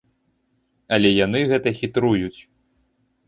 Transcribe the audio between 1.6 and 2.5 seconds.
хітруюць.